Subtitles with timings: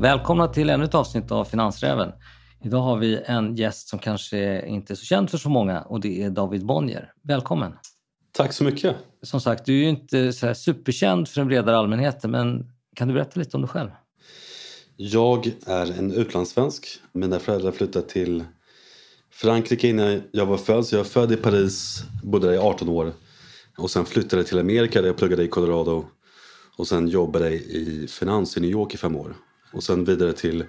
[0.00, 2.12] Välkomna till ännu ett avsnitt av Finansräven.
[2.64, 6.00] Idag har vi en gäst som kanske inte är så känd för så många och
[6.00, 7.12] det är David Bonnier.
[7.22, 7.72] Välkommen!
[8.32, 8.96] Tack så mycket!
[9.22, 12.66] Som sagt, du är ju inte så superkänd för den bredare allmänheten men
[12.96, 13.90] kan du berätta lite om dig själv?
[14.96, 16.88] Jag är en utlandssvensk.
[17.12, 18.44] Mina föräldrar flyttade till
[19.32, 20.86] Frankrike innan jag var född.
[20.86, 23.12] Så jag är född i Paris, bodde där i 18 år.
[23.78, 26.04] Och sen flyttade jag till Amerika där jag pluggade i Colorado.
[26.76, 29.36] Och sen jobbade i finans i New York i fem år.
[29.72, 30.64] Och sen vidare till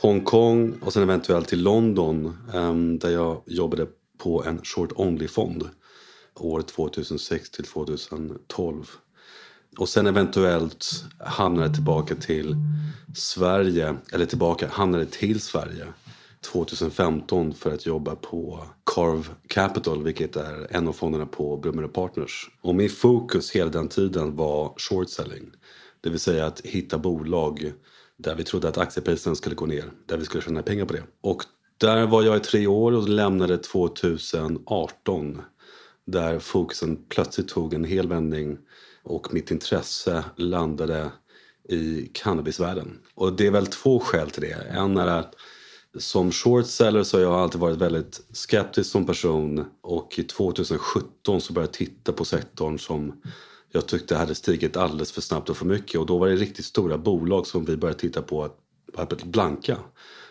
[0.00, 3.86] Hongkong och sen eventuellt till London um, där jag jobbade
[4.18, 5.70] på en short only-fond
[6.34, 8.90] år 2006 till 2012.
[9.78, 12.56] Och sen eventuellt hamnade tillbaka till
[13.14, 15.86] Sverige, eller tillbaka, hamnade till Sverige
[16.40, 22.50] 2015 för att jobba på Carve Capital, vilket är en av fonderna på Brummer Partners.
[22.62, 25.50] Och min fokus hela den tiden var short selling.
[26.00, 27.72] Det vill säga att hitta bolag
[28.18, 31.02] där vi trodde att aktiepriserna skulle gå ner, där vi skulle tjäna pengar på det.
[31.20, 31.42] Och
[31.78, 35.42] där var jag i tre år och lämnade 2018
[36.06, 38.58] där fokusen plötsligt tog en hel vändning
[39.02, 41.10] och mitt intresse landade
[41.68, 42.98] i cannabisvärlden.
[43.14, 44.52] Och det är väl två skäl till det.
[44.70, 45.34] En är att
[45.98, 51.68] som shortseller så har jag alltid varit väldigt skeptisk som person och 2017 så började
[51.68, 53.22] jag titta på sektorn som
[53.76, 56.64] jag tyckte hade stigit alldeles för snabbt och för mycket och då var det riktigt
[56.64, 58.50] stora bolag som vi började titta på
[58.94, 59.78] att blanka.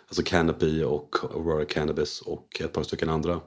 [0.08, 3.42] Alltså Canopy och Aurora Cannabis och ett par stycken andra.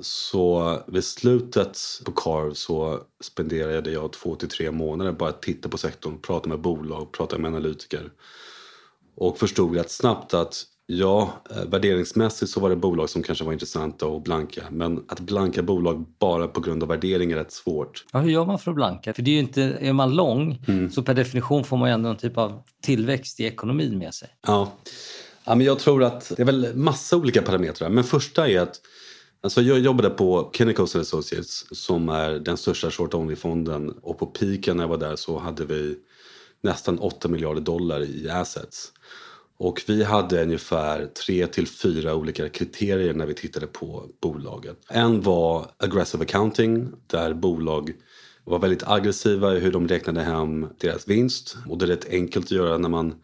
[0.00, 5.68] Så vid slutet på Carve så spenderade jag två till tre månader bara att titta
[5.68, 8.12] på sektorn, prata med bolag, prata med analytiker.
[9.14, 13.52] Och förstod rätt snabbt att ja, eh, värderingsmässigt så var det bolag som kanske var
[13.52, 14.62] intressanta att blanka.
[14.70, 18.04] Men att blanka bolag bara på grund av värdering är rätt svårt.
[18.12, 19.14] Ja, hur gör man för att blanka?
[19.14, 20.90] För det är ju inte, är man lång mm.
[20.90, 24.28] så per definition får man ju ändå en typ av tillväxt i ekonomin med sig.
[24.46, 24.72] Ja.
[25.44, 27.88] ja, men jag tror att det är väl massa olika parametrar.
[27.88, 28.80] Men första är att
[29.44, 34.76] Alltså jag jobbade på Chemicals Associates som är den största short only-fonden och på peaken
[34.76, 35.96] när jag var där så hade vi
[36.60, 38.92] nästan 8 miljarder dollar i assets.
[39.62, 44.76] Och vi hade ungefär tre till fyra olika kriterier när vi tittade på bolaget.
[44.88, 47.92] En var aggressive accounting där bolag
[48.44, 51.56] var väldigt aggressiva i hur de räknade hem deras vinst.
[51.68, 53.14] Och det är rätt enkelt att göra när man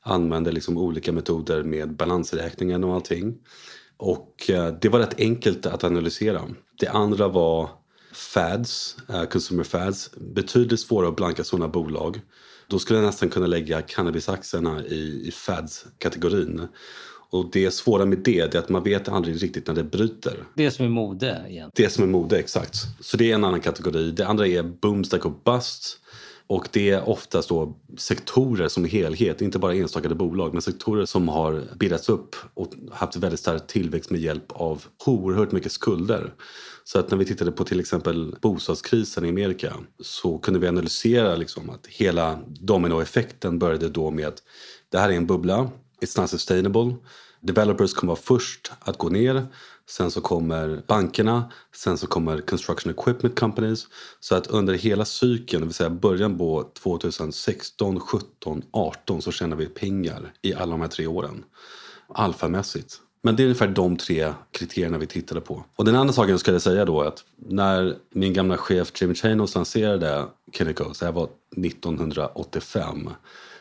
[0.00, 3.34] använder liksom olika metoder med balansräkningen och allting.
[3.96, 6.42] Och eh, det var rätt enkelt att analysera.
[6.80, 7.68] Det andra var
[8.12, 10.10] fads, eh, consumer fads.
[10.16, 12.20] Betydligt svårare att blanka sådana bolag.
[12.68, 16.68] Då skulle jag nästan kunna lägga cannabisaktierna i, i fads-kategorin.
[17.30, 20.44] Och det svåra med det är att man vet aldrig riktigt när det bryter.
[20.54, 21.70] Det som är mode igen.
[21.74, 22.74] Det som är mode, exakt.
[23.00, 24.10] Så det är en annan kategori.
[24.10, 26.00] Det andra är boomstack och bust.
[26.48, 31.28] Och det är oftast då sektorer som helhet, inte bara enstaka bolag, men sektorer som
[31.28, 36.32] har bildats upp och haft väldigt stark tillväxt med hjälp av oerhört mycket skulder.
[36.88, 41.36] Så att när vi tittade på till exempel bostadskrisen i Amerika så kunde vi analysera
[41.36, 44.42] liksom att hela dominoeffekten började då med att
[44.88, 45.70] det här är en bubbla,
[46.00, 46.94] it's not sustainable.
[47.40, 49.46] Developers kommer vara först att gå ner
[49.88, 53.86] Sen så kommer bankerna, sen så kommer construction equipment companies.
[54.20, 59.56] Så att under hela cykeln, det vill säga början på 2016, 17, 18 så tjänar
[59.56, 61.44] vi pengar i alla de här tre åren.
[62.08, 63.00] Alfamässigt.
[63.26, 65.64] Men det är ungefär de tre kriterierna vi tittade på.
[65.76, 69.14] Och den andra saken jag skulle säga då är att när min gamla chef Jim
[69.14, 73.10] Chanos lanserade Kinnico, det här var 1985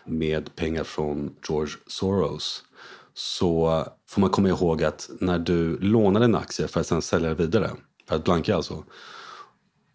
[0.06, 2.64] med pengar från George Soros
[3.14, 7.28] så får man komma ihåg att när du lånade en aktie för att sen sälja
[7.30, 7.72] den vidare,
[8.08, 8.84] för att blanka alltså,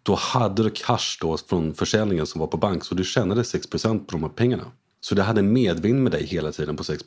[0.03, 3.67] då hade du cash då från försäljningen som var på bank så du tjänade 6
[3.67, 3.77] på
[4.11, 4.65] de här pengarna.
[5.01, 7.03] Så du hade medvind med dig hela tiden på 6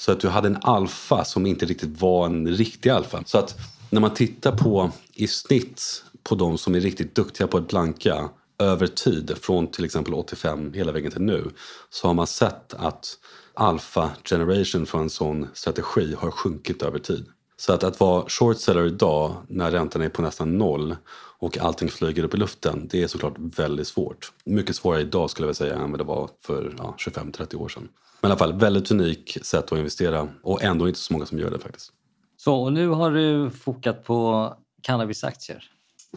[0.00, 3.22] så att du hade en alfa som inte riktigt var en riktig alfa.
[3.26, 3.56] Så att
[3.90, 8.28] när man tittar på i snitt på de som är riktigt duktiga på att blanka
[8.58, 11.50] över tid, från till exempel 85 hela vägen till nu,
[11.90, 13.18] så har man sett att
[13.54, 17.26] alfa generation från en sån strategi har sjunkit över tid.
[17.60, 20.96] Så att, att vara short seller idag när räntan är på nästan noll
[21.38, 24.32] och allting flyger upp i luften, det är såklart väldigt svårt.
[24.44, 27.88] Mycket svårare idag skulle jag säga än vad det var för ja, 25-30 år sedan.
[28.20, 31.38] Men i alla fall, väldigt unik sätt att investera och ändå inte så många som
[31.38, 31.92] gör det faktiskt.
[32.36, 34.52] Så och nu har du fokat på
[34.82, 35.64] cannabisaktier.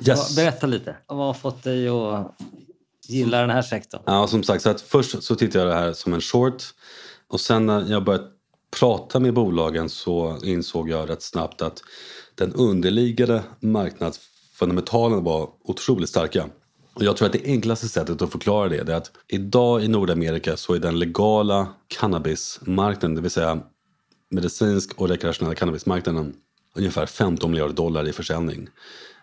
[0.07, 0.35] Yes.
[0.35, 0.95] Berätta lite.
[1.07, 2.35] Vad har fått dig att
[3.07, 4.01] gilla den här sektorn?
[4.05, 6.63] Ja, som sagt, så att först så tittade jag det här som en short
[7.27, 8.27] och sen när jag började
[8.79, 11.83] prata med bolagen så insåg jag rätt snabbt att
[12.35, 16.49] den underliggande marknadsfundamentalen var otroligt starka.
[16.93, 20.57] Och jag tror att det enklaste sättet att förklara det är att idag i Nordamerika
[20.57, 23.61] så är den legala cannabismarknaden, det vill säga
[24.31, 26.33] medicinsk och rekreationella cannabismarknaden,
[26.75, 28.67] ungefär 15 miljarder dollar i försäljning.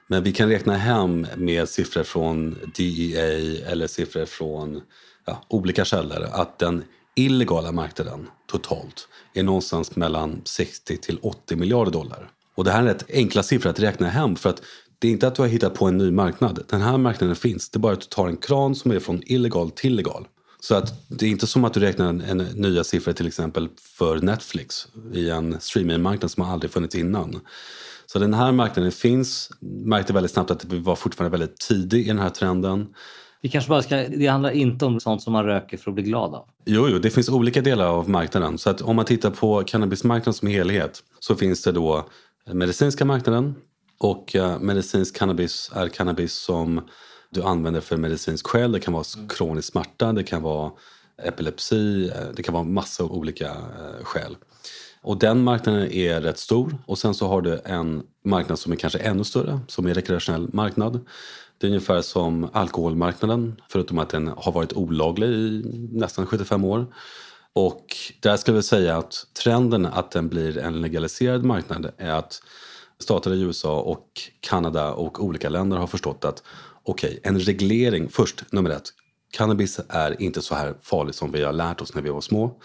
[0.07, 4.81] Men vi kan räkna hem med siffror från DEA eller siffror från
[5.27, 6.85] ja, olika källor att den
[7.17, 12.31] illegala marknaden totalt är någonstans mellan 60 till 80 miljarder dollar.
[12.55, 14.63] Och det här är rätt enkla siffror att räkna hem för att
[14.99, 16.65] det är inte att du har hittat på en ny marknad.
[16.69, 17.71] Den här marknaden finns.
[17.71, 20.27] Det är bara att du tar en kran som är från illegal till legal.
[20.61, 23.69] Så att det är inte som att du räknar en, en nya siffror till exempel
[23.81, 27.41] för Netflix i en streamingmarknad som har aldrig funnits innan.
[28.07, 29.51] Så den här marknaden finns.
[29.61, 32.87] Märkte väldigt snabbt att vi var fortfarande väldigt tidig i den här trenden.
[33.43, 36.05] Vi kanske bara ska, det handlar inte om sånt som man röker för att bli
[36.05, 36.49] glad av.
[36.65, 38.59] Jo, jo, det finns olika delar av marknaden.
[38.59, 42.09] Så att om man tittar på cannabismarknaden som helhet så finns det då
[42.53, 43.55] medicinska marknaden
[43.99, 46.81] och uh, medicinsk cannabis är cannabis som
[47.31, 48.73] du använder för medicinsk skäl.
[48.73, 50.71] Det kan vara kronisk smärta, det kan vara
[51.23, 53.57] epilepsi, eh, det kan vara massa olika
[54.03, 54.37] skäl.
[55.03, 58.77] Och den marknaden är rätt stor och sen så har du en marknad som är
[58.77, 61.07] kanske ännu större som är rekreationell marknad.
[61.61, 65.63] Det är ungefär som alkoholmarknaden förutom att den har varit olaglig i
[65.93, 66.87] nästan 75 år.
[67.53, 72.43] Och där skulle vi säga att trenden att den blir en legaliserad marknad är att
[72.99, 74.07] stater i USA och
[74.41, 76.43] Kanada och olika länder har förstått att
[76.83, 78.89] okej, okay, en reglering först, nummer ett.
[79.31, 82.61] Cannabis är inte så här farligt som vi har lärt oss när vi var små.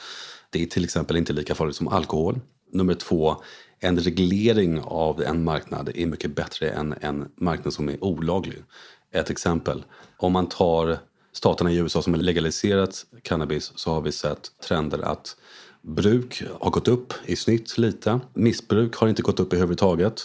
[0.50, 2.40] Det är till exempel inte lika farligt som alkohol.
[2.72, 3.44] Nummer två,
[3.80, 8.64] en reglering av en marknad är mycket bättre än en marknad som är olaglig.
[9.12, 9.84] Ett exempel,
[10.18, 10.98] om man tar
[11.32, 15.36] staterna i USA som har legaliserat cannabis så har vi sett trender att
[15.82, 18.20] bruk har gått upp i snitt lite.
[18.34, 20.22] Missbruk har inte gått upp överhuvudtaget.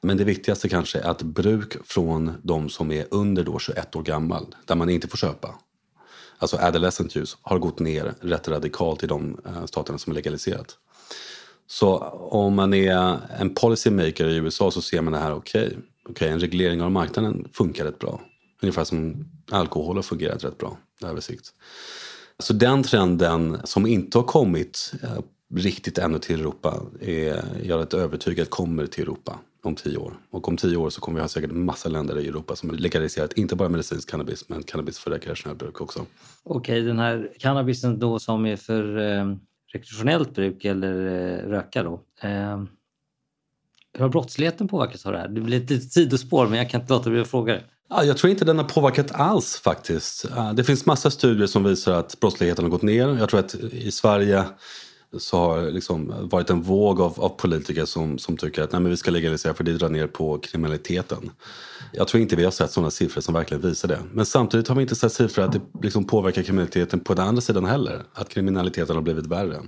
[0.00, 4.02] Men det viktigaste kanske är att bruk från de som är under då 21 år
[4.02, 5.54] gammal, där man inte får köpa,
[6.38, 10.78] alltså adolescent use, har gått ner rätt radikalt i de eh, staterna som är legaliserat.
[11.66, 11.98] Så
[12.30, 15.78] om man är en policymaker i USA så ser man det här, okej, okay,
[16.08, 18.20] okay, en reglering av marknaden funkar rätt bra.
[18.62, 21.46] Ungefär som alkohol har fungerat rätt bra över sikt.
[22.38, 25.18] Så den trenden som inte har kommit eh,
[25.54, 30.14] riktigt ännu till Europa är jag rätt övertygad kommer till Europa om tio år.
[30.30, 32.76] Och om tio år så kommer vi ha säkert massa länder i Europa som har
[32.76, 36.06] legaliserat inte bara medicinsk cannabis men cannabis för rekreationellt bruk också.
[36.42, 39.36] Okej, den här cannabisen då som är för eh,
[39.72, 42.00] rekreationellt bruk eller eh, röka då.
[42.20, 42.62] Eh,
[43.94, 45.28] hur har brottsligheten påverkats av det här?
[45.28, 47.62] Det blir ett litet sidospår men jag kan inte låta bli att fråga det.
[48.04, 50.24] Jag tror inte den har påverkat alls faktiskt.
[50.24, 53.08] Eh, det finns massa studier som visar att brottsligheten har gått ner.
[53.18, 54.44] Jag tror att i Sverige
[55.18, 58.90] så har liksom varit en våg av, av politiker som, som tycker att nej, men
[58.90, 61.30] vi ska legalisera för det drar ner på kriminaliteten.
[61.92, 63.98] Jag tror inte vi har sett sådana siffror som verkligen visar det.
[64.12, 67.40] Men samtidigt har vi inte sett siffror att det liksom påverkar kriminaliteten på den andra
[67.40, 68.02] sidan heller.
[68.12, 69.60] Att kriminaliteten har blivit värre.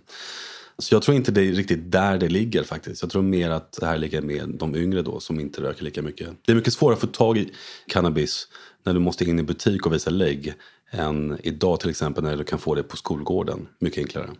[0.79, 3.03] Så jag tror inte det är riktigt där det ligger faktiskt.
[3.03, 6.03] Jag tror mer att det här ligger med de yngre då som inte röker lika
[6.03, 6.29] mycket.
[6.47, 7.53] Det är mycket svårare att få tag i
[7.87, 8.49] cannabis
[8.85, 10.55] när du måste in i butik och visa lägg
[10.91, 13.69] än idag till exempel när du kan få det på skolgården.
[13.79, 14.31] Mycket enklare.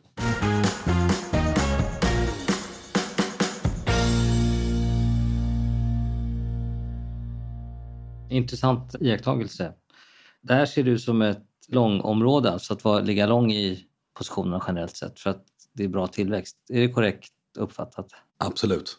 [8.35, 9.73] Intressant iakttagelse.
[10.43, 14.97] Det här ser du som ett långområde, alltså att vara, ligga lång i positionen generellt
[14.97, 16.57] sett för att det är bra tillväxt.
[16.69, 18.07] Är det korrekt uppfattat?
[18.39, 18.99] Absolut.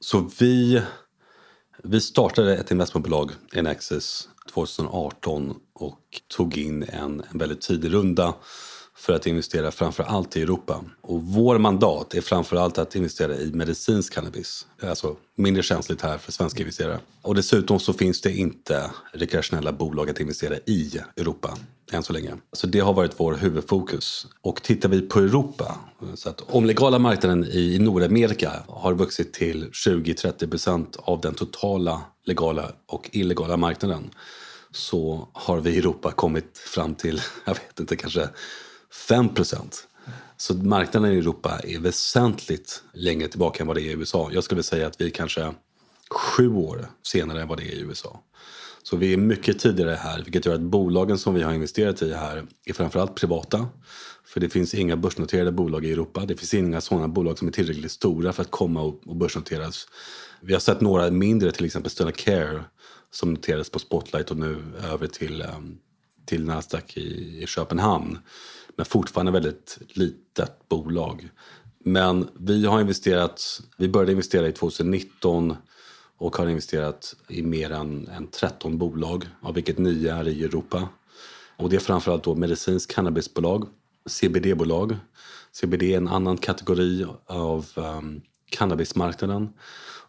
[0.00, 0.82] Så vi,
[1.84, 8.34] vi startade ett investmentbolag, Enexis, 2018 och tog in en, en väldigt tidig runda
[9.00, 10.84] för att investera framför allt i Europa.
[11.00, 14.66] Och vår mandat är framför allt att investera i medicinsk cannabis.
[14.82, 16.98] Alltså mindre känsligt här för svenska investerare.
[17.22, 21.58] Och dessutom så finns det inte rekreationella bolag att investera i Europa
[21.92, 22.34] än så länge.
[22.52, 24.26] Så det har varit vår huvudfokus.
[24.40, 25.78] Och tittar vi på Europa,
[26.14, 32.72] så att om legala marknaden i Nordamerika har vuxit till 20-30% av den totala legala
[32.86, 34.10] och illegala marknaden
[34.72, 38.28] så har vi i Europa kommit fram till, jag vet inte, kanske
[38.92, 39.86] 5 procent.
[40.36, 44.30] Så marknaden i Europa är väsentligt längre tillbaka än vad det är i USA.
[44.32, 45.54] Jag skulle säga att vi är kanske
[46.10, 48.20] sju år senare än vad det är i USA.
[48.82, 52.14] Så vi är mycket tidigare här, vilket gör att bolagen som vi har investerat i
[52.14, 53.68] här är framförallt privata.
[54.24, 56.26] För det finns inga börsnoterade bolag i Europa.
[56.26, 59.86] Det finns inga sådana bolag som är tillräckligt stora för att komma och börsnoteras.
[60.40, 62.64] Vi har sett några mindre, till exempel Stena Care
[63.10, 65.78] som noterades på Spotlight och nu över till, ehm,
[66.26, 68.18] till Nasdaq i, i Köpenhamn
[68.80, 71.28] men fortfarande väldigt litet bolag.
[71.84, 75.56] Men vi har investerat, vi började investera i 2019
[76.18, 80.88] och har investerat i mer än, än 13 bolag, av vilket 9 är i Europa.
[81.56, 83.68] Och det är framförallt då medicinsk cannabisbolag,
[84.06, 84.96] CBD-bolag.
[85.52, 88.20] CBD är en annan kategori av um,
[88.50, 89.48] cannabismarknaden.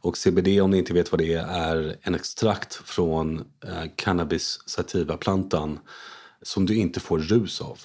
[0.01, 4.59] Och CBD, om ni inte vet vad det är, är en extrakt från eh, cannabis
[4.65, 5.79] sativa-plantan
[6.41, 7.79] som du inte får rus av.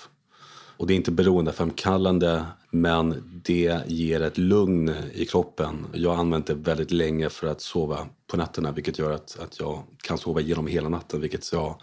[0.77, 5.87] Och det är inte beroendeframkallande men det ger ett lugn i kroppen.
[5.93, 9.61] Jag har använt det väldigt länge för att sova på nätterna vilket gör att, att
[9.61, 11.77] jag kan sova genom hela natten vilket jag har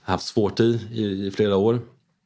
[0.00, 1.80] haft svårt i, i, i flera år.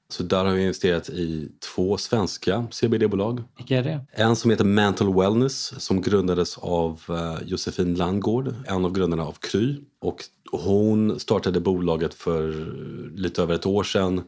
[0.09, 3.42] Så där har vi investerat i två svenska CBD-bolag.
[3.57, 4.07] Vilka är det?
[4.12, 9.37] En som heter Mental Wellness som grundades av uh, Josefin Landgård, en av grundarna av
[9.40, 9.76] Kry.
[10.00, 12.52] Och hon startade bolaget för
[13.16, 14.23] lite över ett år sedan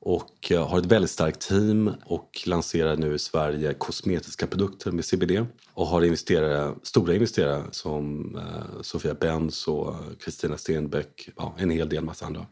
[0.00, 5.04] och eh, har ett väldigt starkt team och lanserar nu i Sverige kosmetiska produkter med
[5.04, 11.54] CBD och har investerare, stora investerare som eh, Sofia Benz och eh, Kristina Stenbeck, ja,
[11.58, 12.46] en hel del massa andra.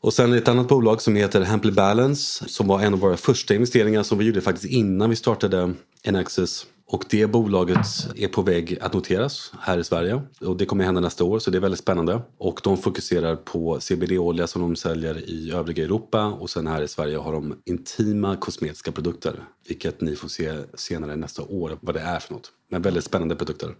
[0.00, 3.54] Och sen ett annat bolag som heter Hemply Balance som var en av våra första
[3.54, 6.66] investeringar som vi gjorde faktiskt innan vi startade Enaxis.
[6.88, 11.00] Och det bolaget är på väg att noteras här i Sverige och det kommer hända
[11.00, 12.20] nästa år så det är väldigt spännande.
[12.38, 16.88] Och de fokuserar på CBD-olja som de säljer i övriga Europa och sen här i
[16.88, 19.44] Sverige har de intima kosmetiska produkter.
[19.68, 22.50] Vilket ni får se senare nästa år vad det är för något.
[22.70, 23.74] Men väldigt spännande produkter.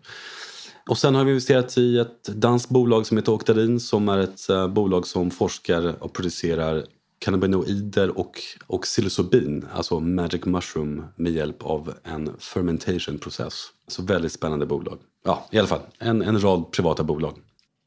[0.89, 4.49] Och sen har vi investerat i ett danskt bolag som heter Octadin som är ett
[4.49, 6.85] eh, bolag som forskar och producerar
[7.19, 13.55] cannabinoider och, och psilocybin, alltså magic mushroom med hjälp av en fermentation-process.
[13.89, 14.99] Så väldigt spännande bolag.
[15.25, 17.39] Ja, i alla fall en, en rad privata bolag.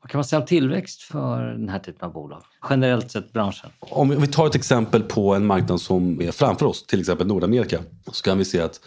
[0.02, 2.44] Vad kan man säga om tillväxt för den här typen av bolag?
[2.70, 3.70] Generellt sett branschen?
[3.80, 7.80] Om vi tar ett exempel på en marknad som är framför oss, till exempel Nordamerika,
[8.12, 8.82] så kan vi se att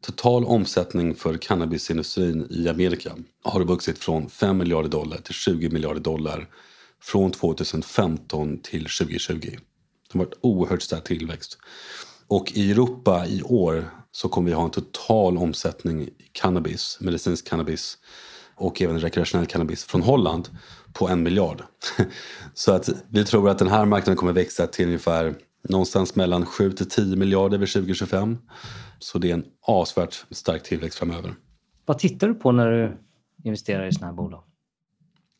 [0.00, 3.12] Total omsättning för cannabisindustrin i Amerika
[3.42, 6.46] har vuxit från 5 miljarder dollar till 20 miljarder dollar
[7.02, 9.38] från 2015 till 2020.
[9.40, 11.58] Det har varit oerhört stark tillväxt.
[12.28, 17.48] Och i Europa i år så kommer vi ha en total omsättning i cannabis, medicinsk
[17.48, 17.98] cannabis
[18.54, 20.48] och även rekreationell cannabis från Holland
[20.92, 21.62] på en miljard.
[22.54, 25.34] Så att vi tror att den här marknaden kommer växa till ungefär
[25.68, 28.38] någonstans mellan 7 till 10 miljarder vid 2025.
[28.98, 31.34] Så det är en asvärt stark tillväxt framöver.
[31.84, 32.98] Vad tittar du på när du
[33.44, 34.44] investerar i sådana här bolag?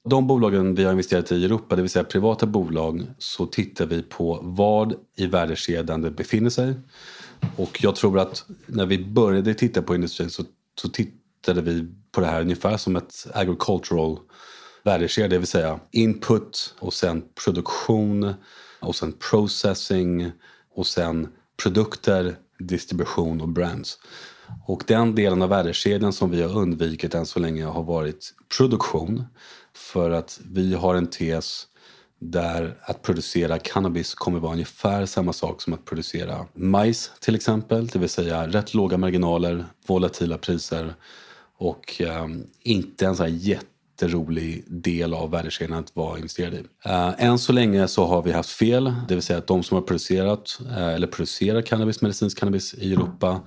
[0.05, 4.03] De bolagen vi har investerat i Europa, det vill säga privata bolag, så tittar vi
[4.03, 6.75] på vad i värdekedjan det befinner sig.
[7.57, 10.45] Och jag tror att när vi började titta på industrin så,
[10.81, 14.19] så tittade vi på det här ungefär som ett agricultural
[14.85, 18.35] värdekedja, det vill säga input och sen produktion
[18.81, 20.33] och sen processing
[20.75, 21.29] och sen
[21.63, 23.99] produkter, distribution och brands.
[24.67, 29.25] Och den delen av värdekedjan som vi har undvikit än så länge har varit produktion.
[29.75, 31.67] För att vi har en tes
[32.21, 37.87] där att producera cannabis kommer vara ungefär samma sak som att producera majs till exempel.
[37.87, 40.95] Det vill säga rätt låga marginaler, volatila priser
[41.59, 42.27] och eh,
[42.63, 46.65] inte en sån här jätterolig del av värdekedjan att vara investerad i.
[46.85, 49.75] Eh, än så länge så har vi haft fel, det vill säga att de som
[49.75, 53.41] har producerat eh, eller producerar cannabis, medicinsk cannabis i Europa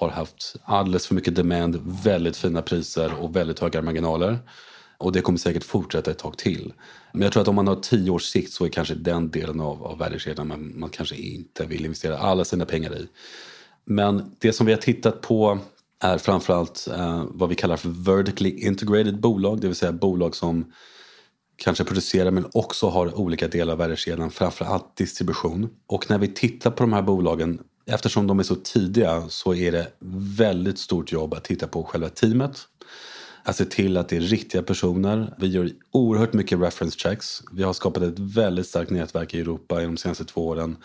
[0.00, 4.38] har haft alldeles för mycket demand, väldigt fina priser och väldigt höga marginaler.
[4.98, 6.72] Och det kommer säkert fortsätta ett tag till.
[7.12, 9.60] Men jag tror att om man har tio års sikt så är kanske den delen
[9.60, 13.06] av, av värdekedjan man, man kanske inte vill investera alla sina pengar i.
[13.84, 15.58] Men det som vi har tittat på
[16.00, 20.72] är framförallt eh, vad vi kallar för vertically integrated bolag, det vill säga bolag som
[21.56, 25.68] kanske producerar men också har olika delar av värdekedjan, framförallt distribution.
[25.86, 29.72] Och när vi tittar på de här bolagen, eftersom de är så tidiga så är
[29.72, 29.88] det
[30.38, 32.60] väldigt stort jobb att titta på själva teamet.
[33.42, 35.34] Att se till att det är riktiga personer.
[35.38, 37.42] Vi gör oerhört mycket reference checks.
[37.52, 40.76] Vi har skapat ett väldigt starkt nätverk i Europa i de senaste två åren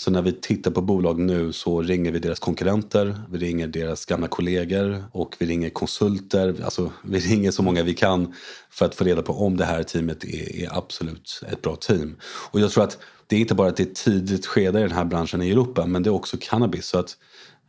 [0.00, 4.04] så när vi tittar på bolag nu så ringer vi deras konkurrenter, vi ringer deras
[4.04, 6.56] gamla kollegor och vi ringer konsulter.
[6.64, 8.34] Alltså vi ringer så många vi kan
[8.70, 12.16] för att få reda på om det här teamet är, är absolut ett bra team.
[12.22, 14.82] Och jag tror att det är inte bara att det är ett tidigt skede i
[14.82, 16.86] den här branschen i Europa men det är också cannabis.
[16.86, 17.16] Så att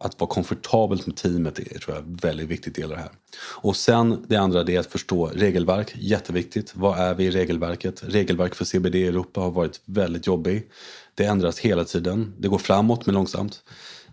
[0.01, 3.11] att vara komfortabelt med teamet är tror jag, en väldigt viktig del av det här.
[3.41, 6.75] Och sen det andra det är att förstå regelverk, jätteviktigt.
[6.75, 8.03] Vad är vi i regelverket?
[8.03, 10.67] Regelverk för CBD i Europa har varit väldigt jobbig.
[11.15, 12.33] Det ändras hela tiden.
[12.37, 13.63] Det går framåt men långsamt.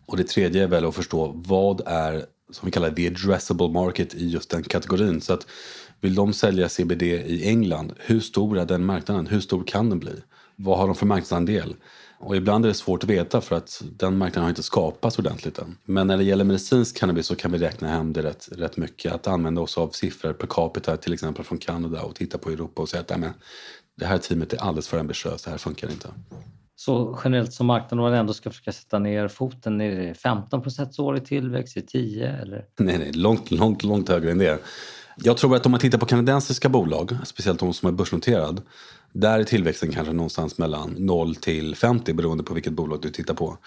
[0.07, 4.15] Och det tredje är väl att förstå vad är som vi kallar the addressable market
[4.15, 5.21] i just den kategorin.
[5.21, 5.47] Så att
[6.01, 9.27] vill de sälja CBD i England, hur stor är den marknaden?
[9.27, 10.13] Hur stor kan den bli?
[10.57, 11.75] Vad har de för marknadsandel?
[12.19, 15.59] Och ibland är det svårt att veta för att den marknaden har inte skapats ordentligt
[15.59, 15.77] än.
[15.85, 19.13] Men när det gäller medicinsk cannabis så kan vi räkna hem det rätt, rätt mycket.
[19.13, 22.83] Att använda oss av siffror per capita till exempel från Kanada och titta på Europa
[22.83, 23.33] och säga att men,
[23.97, 26.09] det här teamet är alldeles för ambitiöst, det här funkar inte.
[26.77, 30.99] Så generellt som marknaden man ändå ska försöka sätta ner foten, är det 15 procents
[30.99, 32.65] årig tillväxt, är 10 eller?
[32.79, 34.61] Nej, nej, långt, långt, långt högre än det.
[35.17, 38.63] Jag tror att om man tittar på kanadensiska bolag, speciellt de som är börsnoterade,
[39.21, 43.35] där är tillväxten kanske någonstans mellan 0 till 50 beroende på vilket bolag du tittar
[43.35, 43.59] på.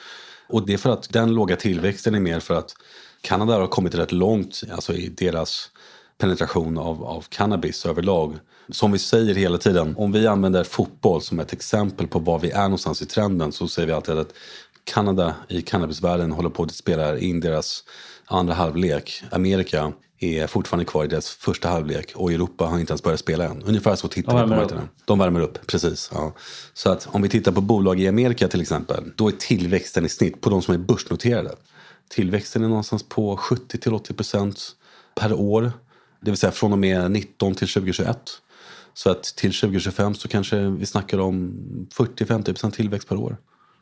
[0.48, 2.75] Och det är för att den låga tillväxten är mer för att
[3.22, 5.72] Kanada har kommit rätt långt alltså i deras
[6.18, 8.36] penetration av, av cannabis överlag.
[8.70, 12.51] Som vi säger hela tiden, om vi använder fotboll som ett exempel på var vi
[12.51, 14.34] är någonstans i trenden så säger vi alltid att
[14.84, 17.84] Kanada i cannabisvärlden håller på att spela in deras
[18.25, 19.24] andra halvlek.
[19.32, 23.46] Amerika är fortfarande kvar i deras första halvlek och Europa har inte ens börjat spela
[23.46, 23.64] än.
[23.64, 24.90] Ungefär så tittar vi på marknaden.
[25.06, 26.12] De värmer upp, precis.
[26.14, 26.34] Ja.
[26.74, 30.10] Så att om vi tittar på bolag i Amerika till exempel, då är tillväxten i
[30.10, 31.56] snitt på de som är börsnoterade.
[32.10, 34.60] Tillväxten är någonstans på 70 till 80 procent
[35.16, 35.72] per år.
[36.22, 38.20] Det vill säga från och med 19 till 2021.
[38.94, 41.54] Så att till 2025 så kanske vi snackar om
[41.96, 43.38] 40-50 procent tillväxt per år.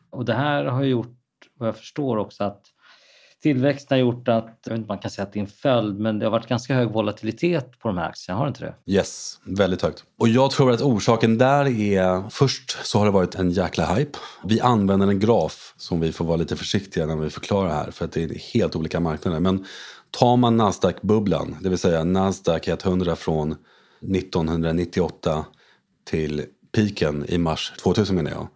[0.10, 1.18] Och det här har gjort,
[1.58, 2.62] vad jag förstår också, att
[3.44, 6.00] tillväxten har gjort att, jag vet inte man kan säga att det är en följd,
[6.00, 8.92] men det har varit ganska hög volatilitet på de här aktierna, har det inte det?
[8.92, 10.04] Yes, väldigt högt.
[10.20, 14.18] Och jag tror att orsaken där är, först så har det varit en jäkla hype.
[14.44, 18.06] Vi använder en graf som vi får vara lite försiktiga när vi förklarar här, för
[18.06, 19.40] att det är helt olika marknader.
[19.40, 19.66] Men
[20.12, 23.56] tar man Nasdaq-bubblan, det vill säga Nasdaq 100 från
[24.16, 25.46] 1998
[26.10, 28.48] till piken i mars 2000 menar jag.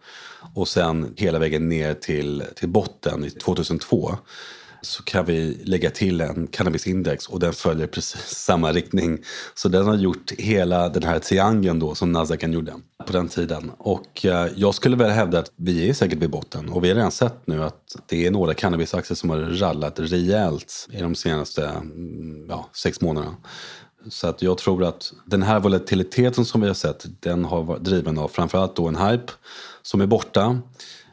[0.54, 4.10] Och sen hela vägen ner till, till botten i 2002
[4.82, 9.18] så kan vi lägga till en cannabisindex och den följer precis samma riktning.
[9.54, 12.74] Så den har gjort hela den här triangeln då som Nasdaqen gjorde
[13.06, 13.72] på den tiden.
[13.78, 16.96] Och eh, jag skulle väl hävda att vi är säkert vid botten och vi har
[16.96, 21.66] redan sett nu att det är några cannabisaktier som har rallat rejält i de senaste
[21.66, 23.36] mm, ja, sex månaderna.
[24.08, 27.84] Så att jag tror att den här volatiliteten som vi har sett den har varit
[27.84, 29.32] driven av framförallt då en hype
[29.82, 30.60] som är borta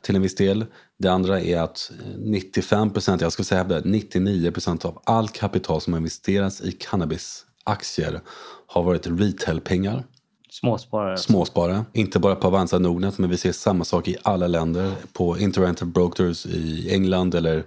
[0.02, 0.66] till en viss del.
[0.98, 5.96] Det andra är att 95 procent, jag skulle säga 99 procent av all kapital som
[5.96, 8.22] investeras i cannabisaktier
[8.68, 10.04] har varit retailpengar.
[10.52, 11.18] Småsparare.
[11.18, 11.86] Småsparare.
[11.94, 14.92] Inte bara på Avanza Nordnet men vi ser samma sak i alla länder.
[15.14, 17.64] På Interactive Brokers i England eller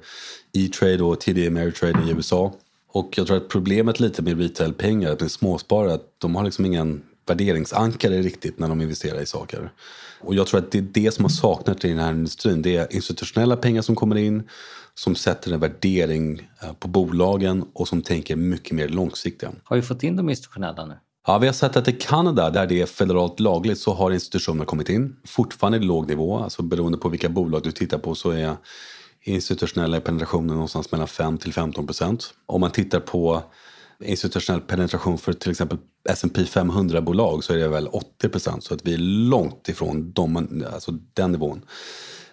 [0.52, 2.52] E-trade och TD Ameritrade i USA.
[2.88, 7.02] Och jag tror att problemet lite med retailpengar, med småsparare, att de har liksom ingen
[7.26, 9.72] värderingsankare riktigt när de investerar i saker.
[10.22, 12.62] Och jag tror att det är det som har saknat i den här industrin.
[12.62, 14.42] Det är institutionella pengar som kommer in
[14.94, 19.52] som sätter en värdering eh, på bolagen och som tänker mycket mer långsiktiga.
[19.64, 20.94] Har vi fått in de institutionella nu?
[21.26, 24.64] Ja, vi har sett att i Kanada, där det är federalt lagligt, så har institutioner
[24.64, 25.16] kommit in.
[25.26, 28.56] Fortfarande låg nivå, alltså beroende på vilka bolag du tittar på så är
[29.20, 32.34] institutionella penetrationen någonstans mellan 5 till 15 procent.
[32.46, 33.42] Om man tittar på
[34.04, 38.64] institutionell penetration för till exempel S&P 500-bolag så är det väl 80 procent.
[38.64, 41.64] Så att vi är långt ifrån de, alltså den nivån.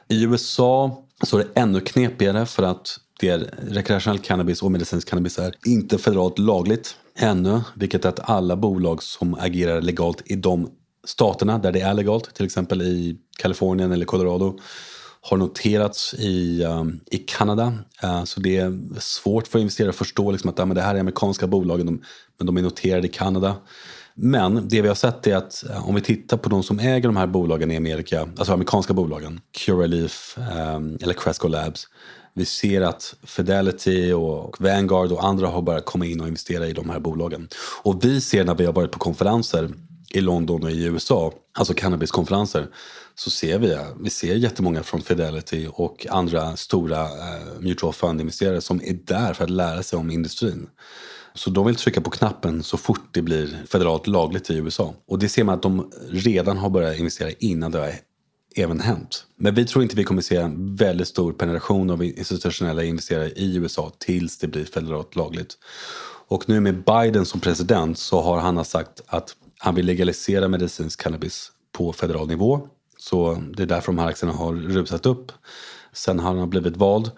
[0.07, 5.09] I USA så är det ännu knepigare för att det är rekreationell cannabis och medicinsk
[5.09, 7.61] cannabis är inte federalt lagligt ännu.
[7.75, 10.69] Vilket är att alla bolag som agerar legalt i de
[11.03, 14.59] staterna där det är legalt, till exempel i Kalifornien eller Colorado,
[15.21, 17.73] har noterats i, um, i Kanada.
[18.03, 20.95] Uh, så det är svårt för investerare att förstå liksom att ja, men det här
[20.95, 23.55] är amerikanska bolag men de är noterade i Kanada.
[24.15, 27.09] Men det vi har sett är att uh, om vi tittar på de som äger
[27.09, 31.87] de här bolagen i Amerika, alltså amerikanska bolagen, Curaleaf um, ehm, eller Cresco Labs.
[32.33, 36.73] Vi ser att Fidelity och Vanguard och andra har börjat komma in och investera i
[36.73, 37.47] de här bolagen.
[37.83, 39.69] Och vi ser när vi har varit på konferenser
[40.09, 42.67] i London och i USA, alltså cannabiskonferenser,
[43.19, 48.81] så ser vi, vi ser jättemånga från Fidelity och andra stora eh, mutual fund-investerare som
[48.83, 50.69] är där för att lära sig om industrin.
[51.33, 54.93] Så de vill trycka på knappen så fort det blir federalt lagligt i USA.
[55.07, 57.91] Och det ser man att de redan har börjat investera innan det har
[58.55, 59.25] även hänt.
[59.35, 63.55] Men vi tror inte vi kommer se en väldigt stor penetration av institutionella investerare i
[63.55, 65.57] USA tills det blir federalt lagligt.
[66.27, 71.01] Och nu med Biden som president så har han sagt att han vill legalisera medicinsk
[71.01, 72.69] cannabis på federal nivå.
[72.99, 75.31] Så det är därför de här aktierna har rusat upp
[75.93, 77.11] sen han har blivit vald.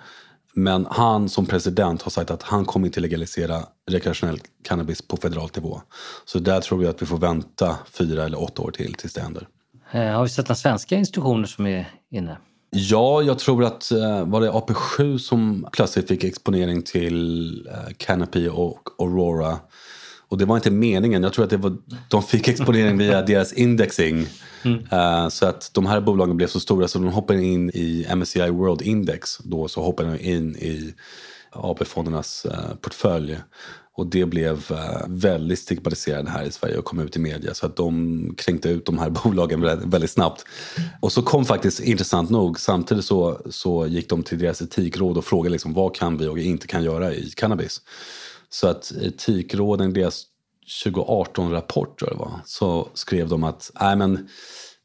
[0.54, 5.50] Men han som president har sagt att han kommer inte legalisera rekreationell cannabis på federal
[5.56, 5.82] nivå.
[6.26, 9.22] Så där tror vi att vi får vänta fyra eller åtta år till tills det
[9.22, 9.48] händer.
[9.91, 12.38] Eh, har vi sett några svenska institutioner som är inne?
[12.70, 18.50] Ja, jag tror att eh, var det AP7 som plötsligt fick exponering till eh, Canopy
[18.50, 19.60] och Aurora
[20.32, 21.24] Och det var inte meningen.
[21.24, 24.28] Jag tror att det var, de fick exponering via deras indexing.
[24.63, 24.80] Mm.
[24.80, 28.50] Uh, så att de här bolagen blev så stora så de hoppade in i MSCI
[28.50, 29.38] World Index.
[29.38, 30.94] Då så hoppade de in i
[31.52, 33.38] AP-fondernas uh, portfölj.
[33.98, 37.54] Och det blev uh, väldigt stigmatiserande här i Sverige och kom ut i media.
[37.54, 40.46] Så att de kränkte ut de här bolagen väldigt, snabbt.
[41.00, 45.26] Och så kom faktiskt, intressant nog, samtidigt så, så gick de till deras etikråd och
[45.26, 47.82] frågade liksom, vad kan vi och inte kan göra i cannabis.
[48.54, 50.24] Så att etikråden, deras
[50.86, 54.30] 2018-rapport tror jag det var, så skrev de att nej men,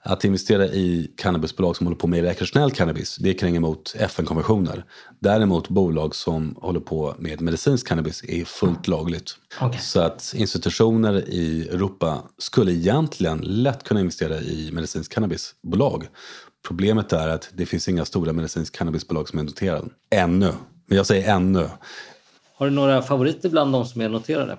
[0.03, 4.85] att investera i cannabisbolag som håller på med rekreationell cannabis, det kränger mot FN-konventioner.
[5.21, 9.37] Däremot bolag som håller på med medicinsk cannabis är fullt lagligt.
[9.61, 9.81] Okay.
[9.81, 16.09] Så att institutioner i Europa skulle egentligen lätt kunna investera i medicinsk cannabisbolag.
[16.67, 19.89] Problemet är att det finns inga stora medicinsk cannabisbolag som är noterade.
[20.11, 20.53] Ännu.
[20.87, 21.69] Men jag säger ännu.
[22.59, 24.59] Har du några favoriter bland de som är noterade?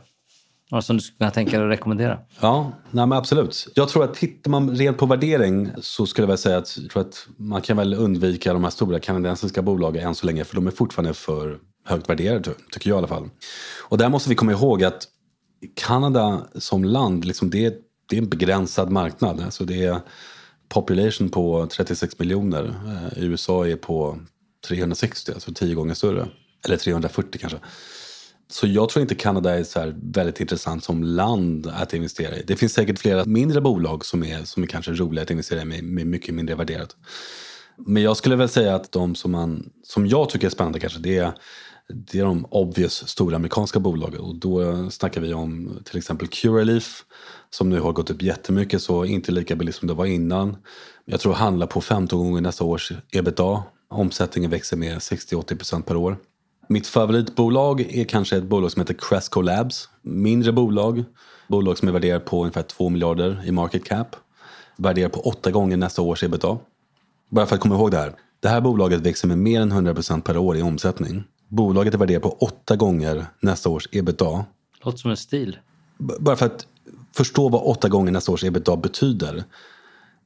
[0.72, 2.20] Några som du skulle kunna tänka dig att rekommendera?
[2.40, 3.68] Ja, nej absolut.
[3.76, 6.90] Jag tror att tittar man rent på värdering så skulle jag väl säga att, jag
[6.90, 10.56] tror att man kan väl undvika de här stora kanadensiska bolagen än så länge för
[10.56, 13.30] de är fortfarande för högt värderade, tycker jag i alla fall.
[13.90, 15.08] Och där måste vi komma ihåg att
[15.76, 17.76] Kanada som land, liksom det,
[18.10, 19.42] det är en begränsad marknad.
[19.42, 20.00] Alltså det är
[20.70, 22.64] population på 36 miljoner.
[22.66, 24.20] Eh, USA är på
[24.68, 26.28] 360, alltså tio gånger större.
[26.68, 27.60] Eller 340 kanske.
[28.50, 32.44] Så jag tror inte Kanada är så väldigt intressant som land att investera i.
[32.48, 35.66] Det finns säkert flera mindre bolag som är, som är kanske roliga att investera i
[35.66, 36.96] med, med mycket mindre värderat.
[37.78, 41.00] Men jag skulle väl säga att de som, man, som jag tycker är spännande kanske
[41.00, 41.34] det är,
[41.94, 44.20] det är de obvious stora amerikanska bolagen.
[44.20, 47.06] Och då snackar vi om till exempel Curaleaf
[47.50, 50.58] som nu har gått upp jättemycket så inte lika billigt som det var innan.
[51.06, 53.64] Jag tror handlar på 15 gånger nästa års ebitda.
[53.90, 56.18] Omsättningen växer med 60-80% per år.
[56.70, 59.90] Mitt favoritbolag är kanske ett bolag som heter Cresco Labs.
[60.02, 61.04] Mindre bolag.
[61.48, 64.16] Bolag som är värderat på ungefär 2 miljarder i market cap.
[64.78, 66.58] Värderat på 8 gånger nästa års ebitda.
[67.30, 68.14] Bara för att komma ihåg det här.
[68.40, 71.24] Det här bolaget växer med mer än 100% per år i omsättning.
[71.48, 74.46] Bolaget är värderat på 8 gånger nästa års ebitda.
[74.84, 75.58] Låter som en stil.
[75.98, 76.68] Bara för att
[77.16, 79.44] förstå vad 8 gånger nästa års ebitda betyder.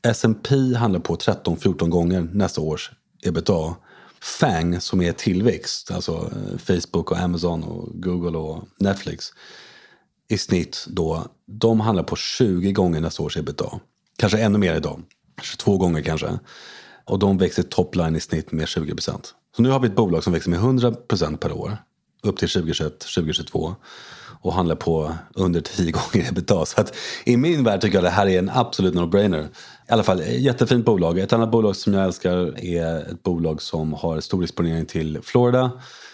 [0.07, 2.91] S&P handlar på 13-14 gånger nästa års
[3.23, 3.75] ebitda.
[4.21, 9.31] FANG som är tillväxt, alltså eh, Facebook och Amazon och Google och Netflix
[10.31, 13.79] i snitt då, de handlar på 20 gånger nästa års ebitda.
[14.17, 15.01] Kanske ännu mer idag,
[15.41, 16.39] 22 gånger kanske.
[17.05, 19.33] Och de växer topline i snitt med 20 procent.
[19.55, 21.77] Så nu har vi ett bolag som växer med 100 procent per år
[22.23, 23.75] upp till 2021, 2022
[24.41, 26.65] och handlar på under 10 gånger ebitda.
[26.65, 29.47] Så att i min värld tycker jag det här är en absolut no-brainer.
[29.91, 31.19] I alla fall, jättefint bolag.
[31.19, 35.71] Ett annat bolag som jag älskar är ett bolag som har stor exponering till Florida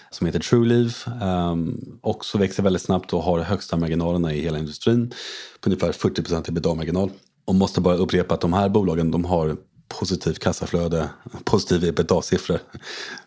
[0.09, 1.07] som heter Trueleaf.
[1.21, 5.13] Um, också växer väldigt snabbt och har högsta marginalerna i hela industrin.
[5.61, 7.11] På ungefär 40 ebitda-marginal.
[7.45, 11.09] Och måste bara upprepa att de här bolagen de har positivt kassaflöde,
[11.45, 12.59] positiv ebitda-siffror.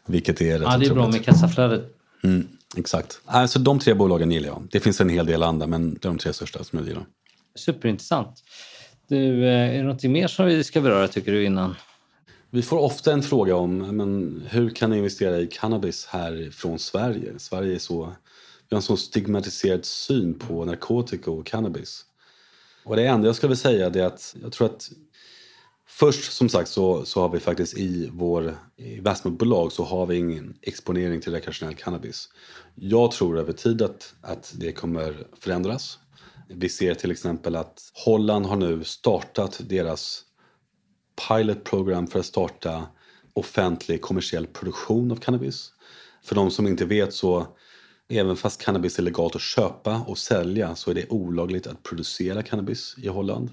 [0.07, 1.97] Vilket är rätt Ja, det är bra med kassaflödet.
[2.23, 3.21] Mm, exakt.
[3.25, 4.69] Alltså de tre bolagen gillar jag.
[4.71, 7.05] Det finns en hel del andra men det är de tre största som jag gillar.
[7.55, 8.43] Superintressant.
[9.11, 11.75] Du, eh, är det något mer som vi ska beröra tycker du innan?
[12.51, 16.79] Vi får ofta en fråga om men, hur kan jag investera i cannabis här från
[16.79, 17.39] Sverige?
[17.39, 18.13] Sverige är så,
[18.69, 22.05] vi har en så stigmatiserad syn på narkotika och cannabis.
[22.85, 24.91] Och det enda jag skulle vilja säga är att jag tror att
[25.87, 30.55] Först som sagt så, så har vi faktiskt i vår investmentbolag så har vi ingen
[30.63, 32.29] exponering till rekreationell cannabis.
[32.75, 35.99] Jag tror över tid att, att det kommer förändras.
[36.53, 40.23] Vi ser till exempel att Holland har nu startat deras
[41.29, 42.87] pilot program för att starta
[43.33, 45.73] offentlig kommersiell produktion av cannabis.
[46.25, 47.47] För de som inte vet så
[48.09, 52.43] även fast cannabis är legalt att köpa och sälja så är det olagligt att producera
[52.43, 53.51] cannabis i Holland.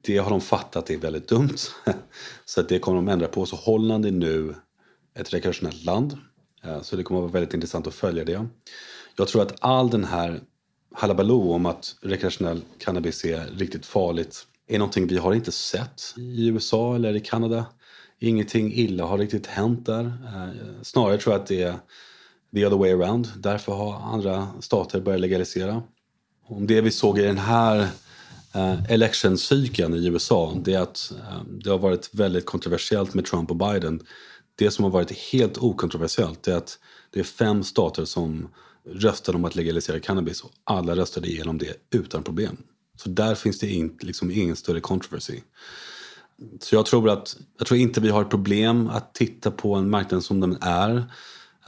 [0.00, 1.58] Det har de fattat är väldigt dumt.
[2.44, 3.46] Så att det kommer de ändra på.
[3.46, 4.54] Så Holland är nu
[5.14, 6.18] ett rekreationellt land.
[6.64, 8.46] Eh, så det kommer att vara väldigt intressant att följa det.
[9.16, 10.40] Jag tror att all den här
[10.92, 16.48] halabaloo om att rekreationell cannabis är riktigt farligt är någonting vi har inte sett i
[16.48, 17.66] USA eller i Kanada.
[18.18, 20.04] Ingenting illa har riktigt hänt där.
[20.04, 21.74] Eh, snarare tror jag att det är
[22.54, 23.28] the other way around.
[23.36, 25.82] Därför har andra stater börjat legalisera.
[26.46, 27.78] Om det vi såg i den här
[28.56, 33.50] uh, election-cykeln i USA det är att eh, det har varit väldigt kontroversiellt med Trump
[33.50, 34.00] och Biden.
[34.54, 36.78] Det som har varit helt okontroversiellt är att
[37.10, 38.48] det är fem stater som
[38.86, 42.56] röstade om att legalisera cannabis och alla röstade igenom det utan problem.
[42.96, 45.40] Så där finns det in, liksom ingen större controversy.
[46.60, 49.90] Så jag tror, att, jag tror inte vi har ett problem att titta på en
[49.90, 51.12] marknad som den är.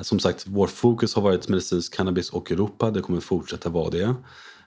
[0.01, 2.91] Som sagt, vår fokus har varit medicinsk cannabis och Europa.
[2.91, 4.15] Det kommer fortsätta vara det.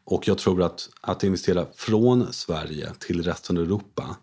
[0.03, 4.15] Och jag tror att, att investera från Sverige till resten av Europa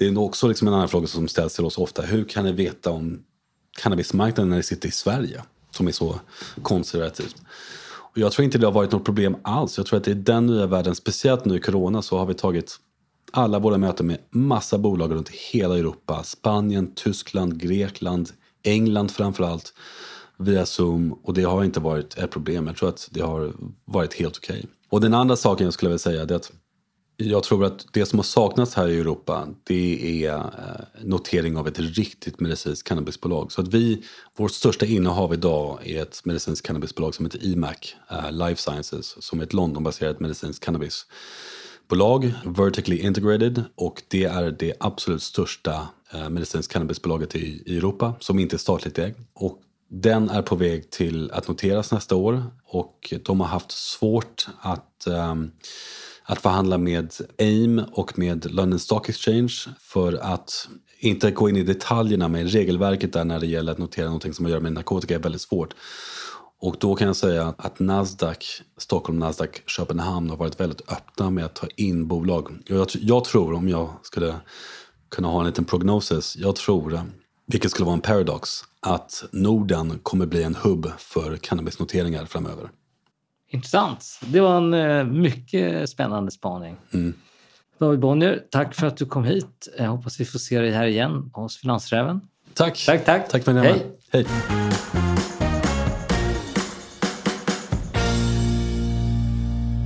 [0.00, 2.02] det är också liksom en annan fråga som ställs till oss ofta.
[2.02, 3.22] Hur kan ni veta om
[3.78, 6.20] cannabismarknaden när ni sitter i Sverige som är så
[6.62, 7.36] konservativt?
[8.12, 9.78] Och jag tror inte det har varit något problem alls.
[9.78, 12.34] Jag tror att det är den nya världen, speciellt nu i corona, så har vi
[12.34, 12.76] tagit
[13.32, 16.22] alla våra möten med massa bolag runt hela Europa.
[16.22, 18.30] Spanien, Tyskland, Grekland,
[18.62, 19.72] England framförallt
[20.36, 22.66] via Zoom och det har inte varit ett problem.
[22.66, 23.52] Jag tror att det har
[23.84, 24.58] varit helt okej.
[24.58, 24.70] Okay.
[24.88, 26.52] Och den andra saken jag skulle vilja säga är att
[27.20, 31.68] jag tror att det som har saknats här i Europa det är eh, notering av
[31.68, 33.52] ett riktigt medicinskt cannabisbolag.
[33.52, 34.02] Så att vi,
[34.36, 39.40] vårt största innehav idag är ett medicinskt cannabisbolag som heter EMAC uh, Life Sciences som
[39.40, 46.72] är ett Londonbaserat medicinskt cannabisbolag, vertically integrated och det är det absolut största uh, medicinskt
[46.72, 49.18] cannabisbolaget i, i Europa som inte är statligt ägt.
[49.34, 54.46] Och den är på väg till att noteras nästa år och de har haft svårt
[54.60, 55.50] att um,
[56.24, 61.62] att förhandla med AIM och med London Stock Exchange för att inte gå in i
[61.62, 64.72] detaljerna med regelverket där när det gäller att notera någonting som har att göra med
[64.72, 65.74] narkotika är väldigt svårt.
[66.60, 71.44] Och då kan jag säga att Nasdaq, Stockholm, Nasdaq, Köpenhamn har varit väldigt öppna med
[71.44, 72.58] att ta in bolag.
[72.66, 74.34] Jag, jag tror, om jag skulle
[75.10, 77.02] kunna ha en liten prognosis, jag tror,
[77.46, 82.70] vilket skulle vara en paradox, att Norden kommer bli en hubb för cannabisnoteringar framöver.
[83.52, 84.20] Intressant.
[84.26, 86.76] Det var en eh, mycket spännande spaning.
[86.94, 87.14] Mm.
[87.78, 89.68] David Bonnier, tack för att du kom hit.
[89.78, 92.20] Jag hoppas vi får se dig här igen hos Finansräven.
[92.54, 92.86] Tack.
[92.86, 93.28] Tack, tack.
[93.28, 93.86] Tack för Hej.
[94.12, 94.26] Hej.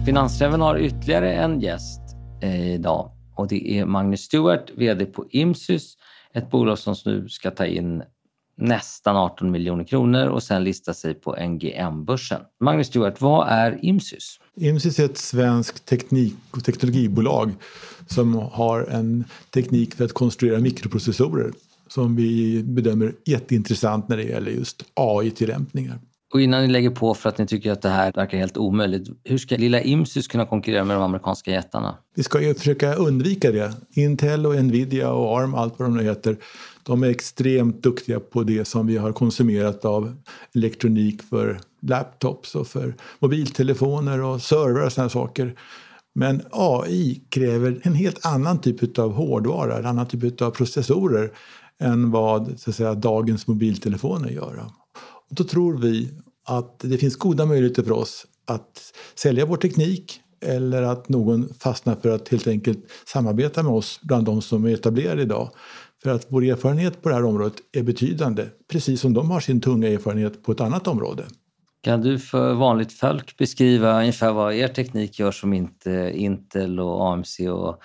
[0.07, 2.00] Finansräven har ytterligare en gäst
[2.42, 5.94] eh, idag och det är Magnus Stewart, VD på Imsys,
[6.33, 8.03] ett bolag som nu ska ta in
[8.57, 12.40] nästan 18 miljoner kronor och sen lista sig på NGM-börsen.
[12.61, 14.40] Magnus Stewart, vad är Imsys?
[14.57, 17.53] Imsys är ett svenskt teknik och teknologibolag
[18.07, 21.53] som har en teknik för att konstruera mikroprocessorer
[21.88, 25.99] som vi bedömer jätteintressant när det gäller just AI-tillämpningar.
[26.33, 29.09] Och innan ni lägger på för att ni tycker att det här verkar helt omöjligt,
[29.25, 31.97] hur ska lilla Imsys kunna konkurrera med de amerikanska jättarna?
[32.14, 33.73] Vi ska ju försöka undvika det.
[33.90, 36.37] Intel och Nvidia och ARM, allt vad de nu heter,
[36.85, 40.16] de är extremt duktiga på det som vi har konsumerat av
[40.55, 45.55] elektronik för laptops och för mobiltelefoner och servrar och sådana saker.
[46.14, 51.33] Men AI kräver en helt annan typ av hårdvara, en annan typ av processorer
[51.81, 54.64] än vad så att säga, dagens mobiltelefoner gör.
[55.31, 56.11] Och då tror vi
[56.47, 61.97] att det finns goda möjligheter för oss att sälja vår teknik eller att någon fastnar
[61.97, 65.51] för att helt enkelt samarbeta med oss bland de som är etablerade idag.
[66.05, 69.61] För att vår erfarenhet på det här området är betydande, precis som de har sin
[69.61, 71.25] tunga erfarenhet på ett annat område.
[71.83, 77.12] Kan du för vanligt folk beskriva ungefär vad er teknik gör som inte Intel och
[77.12, 77.79] AMC och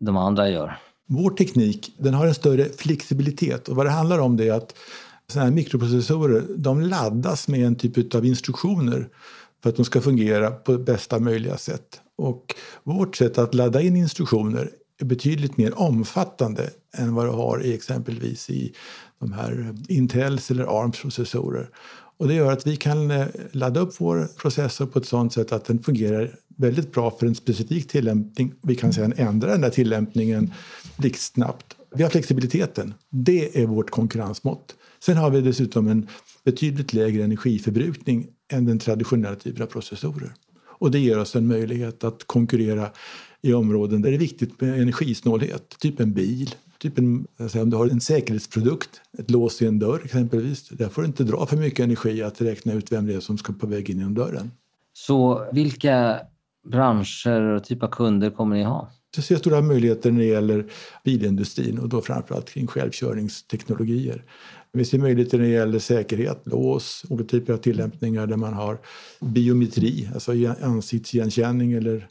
[0.00, 0.78] de andra gör?
[1.08, 4.74] Vår teknik den har en större flexibilitet och vad det handlar om det är att
[5.28, 9.08] såna här mikroprocessorer de laddas med en typ av instruktioner
[9.62, 12.00] för att de ska fungera på bästa möjliga sätt.
[12.16, 14.70] Och vårt sätt att ladda in instruktioner
[15.02, 18.74] betydligt mer omfattande än vad du har i exempelvis i
[19.20, 21.70] de här Intels eller ARMs processorer.
[22.16, 25.52] Och det gör att vi kan eh, ladda upp vår processor på ett sådant sätt
[25.52, 28.54] att den fungerar väldigt bra för en specifik tillämpning.
[28.62, 30.52] Vi kan sedan ändra den där tillämpningen
[30.96, 31.76] blixtsnabbt.
[31.94, 32.94] Vi har flexibiliteten.
[33.10, 34.74] Det är vårt konkurrensmått.
[35.04, 36.08] Sen har vi dessutom en
[36.44, 40.34] betydligt lägre energiförbrukning än den traditionella typen av processorer.
[40.84, 42.90] Och det ger oss en möjlighet att konkurrera
[43.42, 45.76] i områden där det är viktigt med energisnålhet.
[45.78, 49.78] Typ en bil, typ en, alltså om du har en säkerhetsprodukt, ett lås i en
[49.78, 50.68] dörr exempelvis.
[50.68, 53.38] Där får du inte dra för mycket energi att räkna ut vem det är som
[53.38, 54.50] ska på väg in genom dörren.
[54.92, 56.20] Så vilka
[56.70, 58.90] branscher och typ av kunder kommer ni ha?
[59.16, 60.66] Jag ser stora möjligheter när det gäller
[61.04, 64.24] bilindustrin och då framförallt kring självkörningsteknologier.
[64.72, 68.78] Vi ser möjligheter när det gäller säkerhet, lås, olika typer av tillämpningar där man har
[69.20, 72.08] biometri, alltså ansiktsigenkänning eller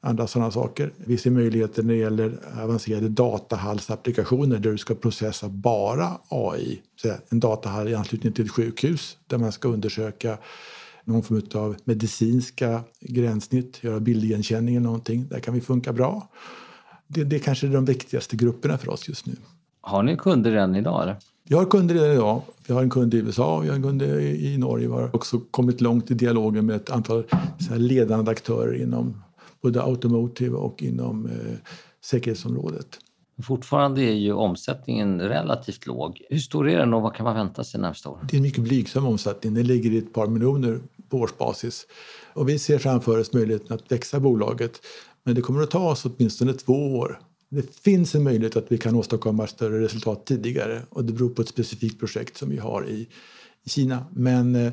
[0.00, 0.92] andra sådana saker.
[0.96, 6.82] Vi ser möjligheter när det gäller avancerade datahallsapplikationer där du ska processa bara AI.
[7.28, 10.38] En datahall i anslutning till ett sjukhus där man ska undersöka
[11.04, 15.26] någon form av medicinska gränssnitt, göra bildigenkänning eller någonting.
[15.28, 16.28] Där kan vi funka bra.
[17.06, 19.32] Det, det kanske är de viktigaste grupperna för oss just nu.
[19.80, 21.02] Har ni kunder redan idag?
[21.02, 21.16] Eller?
[21.48, 22.42] Vi har kunder redan idag.
[22.66, 24.86] Vi har en kund i USA, vi har en kund i Norge.
[24.86, 27.24] Vi har också kommit långt i dialogen med ett antal
[27.76, 29.22] ledande aktörer inom
[29.62, 31.32] både automotive och inom eh,
[32.04, 32.98] säkerhetsområdet.
[33.42, 36.22] Fortfarande är ju omsättningen relativt låg.
[36.30, 38.18] Hur stor är den och vad kan man vänta sig nästa år?
[38.30, 39.54] Det är en mycket blygsam omsättning.
[39.54, 40.80] Den ligger i ett par miljoner
[41.14, 41.86] på årsbasis.
[42.32, 44.80] Och vi ser framför oss möjligheten att växa bolaget.
[45.24, 47.20] Men det kommer att ta oss åtminstone två år.
[47.48, 51.42] Det finns en möjlighet att vi kan åstadkomma större resultat tidigare och det beror på
[51.42, 53.08] ett specifikt projekt som vi har i,
[53.64, 54.06] i Kina.
[54.12, 54.72] Men eh,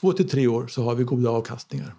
[0.00, 1.94] två till tre år så har vi goda avkastningar.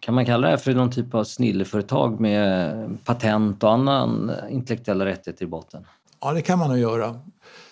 [0.00, 5.44] Kan man kalla det för någon typ av snilleföretag med patent och annan intellektuella rättigheter
[5.44, 5.84] i botten?
[6.22, 7.20] Ja, det kan man nog göra.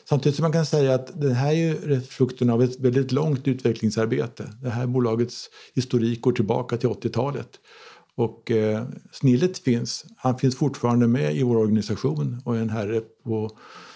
[0.05, 3.49] Samtidigt som man kan säga att det här är ju frukten av ett väldigt långt
[3.49, 4.51] utvecklingsarbete.
[4.63, 7.49] Det här bolagets historik går tillbaka till 80-talet.
[8.15, 10.05] Och eh, snillet finns.
[10.17, 13.51] Han finns fortfarande med i vår organisation och är en herre på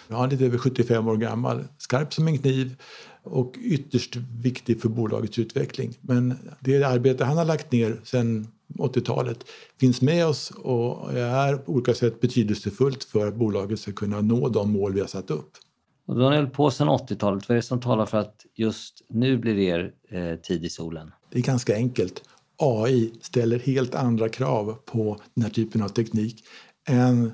[0.08, 1.64] ja, lite över 75 år gammal.
[1.78, 2.76] Skarp som en kniv
[3.22, 5.98] och ytterst viktig för bolagets utveckling.
[6.00, 9.44] Men det arbete han har lagt ner sedan 80-talet
[9.80, 14.48] finns med oss och är på olika sätt betydelsefullt för att bolaget ska kunna nå
[14.48, 15.50] de mål vi har satt upp.
[16.06, 17.48] Och då har ni hållit på sedan 80-talet.
[17.48, 20.68] Vad är det som talar för att just nu blir det er eh, tid i
[20.68, 21.10] solen?
[21.30, 22.22] Det är ganska enkelt.
[22.56, 26.44] AI ställer helt andra krav på den här typen av teknik
[26.88, 27.32] än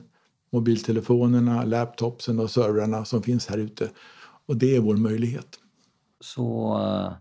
[0.52, 3.90] mobiltelefonerna, laptopsen och servrarna som finns här ute.
[4.46, 5.58] Och det är vår möjlighet.
[6.20, 7.12] Så uh,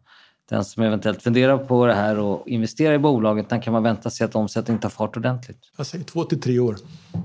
[0.50, 4.10] den som eventuellt funderar på det här och investerar i bolaget, när kan man vänta
[4.10, 5.72] sig att omsättningen tar fart ordentligt?
[5.78, 6.78] Jag säger två till tre år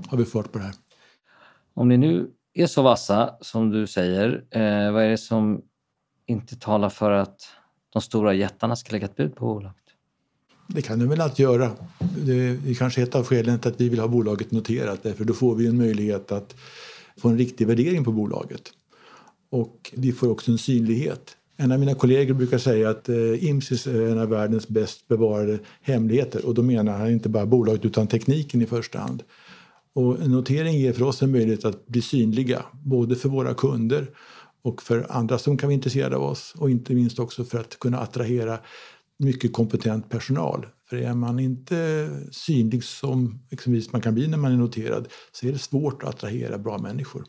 [0.07, 0.73] har vi fart på det här.
[1.73, 5.61] Om ni nu är så vassa som du säger, eh, vad är det som
[6.25, 7.41] inte talar för att
[7.93, 9.75] de stora jättarna ska lägga ett bud på bolaget?
[10.67, 11.71] Det kan de väl alltid göra.
[12.25, 15.03] Det är kanske ett av skälen till att vi vill ha bolaget noterat.
[15.03, 16.55] Därför då får vi en möjlighet att
[17.17, 18.61] få en riktig värdering på bolaget.
[19.49, 21.37] Och vi får också en synlighet.
[21.57, 25.59] En av mina kollegor brukar säga att eh, IMSIS är en av världens bäst bevarade
[25.81, 26.45] hemligheter.
[26.45, 29.23] Och då menar han inte bara bolaget utan tekniken i första hand.
[29.93, 34.07] Och en notering ger för oss en möjlighet att bli synliga, både för våra kunder
[34.63, 37.79] och för andra som kan vara intresserade av oss och inte minst också för att
[37.79, 38.59] kunna attrahera
[39.19, 40.65] mycket kompetent personal.
[40.89, 45.47] För är man inte synlig som exempelvis man kan bli när man är noterad så
[45.47, 47.25] är det svårt att attrahera bra människor.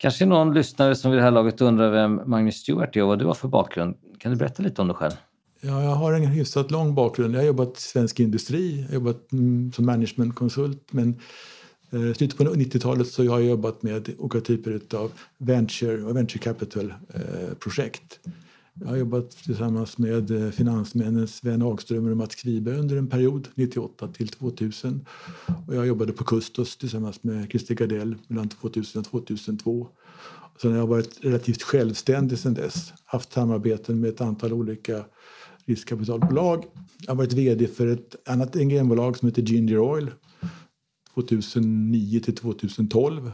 [0.00, 3.18] Kanske någon lyssnare som vid det här laget undrar vem Magnus Stewart är och vad
[3.18, 3.96] du har för bakgrund.
[4.18, 5.12] Kan du berätta lite om dig själv?
[5.60, 7.34] Ja, jag har en hyfsat lång bakgrund.
[7.34, 11.20] Jag har jobbat i svensk industri, jag har jobbat mm, som managementkonsult men
[11.90, 16.16] i slutet på 90-talet så jag har jag jobbat med olika typer av venture och
[16.16, 18.20] venture capital-projekt.
[18.24, 18.30] Eh,
[18.80, 23.48] jag har jobbat tillsammans med eh, finansmännen Sven Hagström och Mats Kriberg under en period,
[23.54, 25.06] 98 till 2000.
[25.66, 29.88] Och jag jobbade på Kustos tillsammans med Christer Gardell mellan 2000 och 2002.
[30.62, 32.92] Sen har jag varit relativt självständig sedan dess.
[33.04, 35.04] Haft samarbeten med ett antal olika
[35.64, 36.64] riskkapitalbolag.
[37.00, 40.10] Jag har varit vd för ett annat NGM-bolag som heter Ginger Oil
[41.14, 43.32] 2009 till 2012.